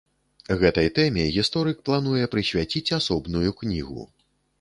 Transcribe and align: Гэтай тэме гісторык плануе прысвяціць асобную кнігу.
Гэтай 0.61 0.87
тэме 0.99 1.25
гісторык 1.35 1.83
плануе 1.89 2.23
прысвяціць 2.37 2.93
асобную 2.99 3.49
кнігу. 3.61 4.07